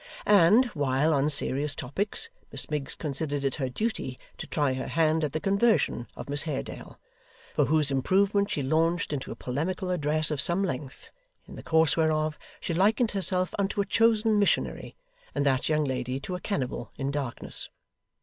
And, 0.25 0.65
while 0.73 1.13
on 1.13 1.29
serious 1.29 1.75
topics, 1.75 2.31
Miss 2.51 2.71
Miggs 2.71 2.95
considered 2.95 3.43
it 3.43 3.53
her 3.57 3.69
duty 3.69 4.17
to 4.39 4.47
try 4.47 4.73
her 4.73 4.87
hand 4.87 5.23
at 5.23 5.31
the 5.33 5.39
conversion 5.39 6.07
of 6.15 6.27
Miss 6.27 6.41
Haredale; 6.41 6.99
for 7.53 7.65
whose 7.65 7.91
improvement 7.91 8.49
she 8.49 8.63
launched 8.63 9.13
into 9.13 9.31
a 9.31 9.35
polemical 9.35 9.91
address 9.91 10.31
of 10.31 10.41
some 10.41 10.63
length, 10.63 11.11
in 11.47 11.55
the 11.55 11.61
course 11.61 11.95
whereof, 11.95 12.39
she 12.59 12.73
likened 12.73 13.11
herself 13.11 13.53
unto 13.59 13.79
a 13.79 13.85
chosen 13.85 14.39
missionary, 14.39 14.95
and 15.35 15.45
that 15.45 15.69
young 15.69 15.83
lady 15.83 16.19
to 16.21 16.33
a 16.33 16.39
cannibal 16.39 16.89
in 16.95 17.11
darkness. 17.11 17.69